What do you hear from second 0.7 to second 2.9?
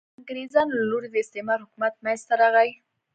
له لوري د استعمار حکومت منځته راغی.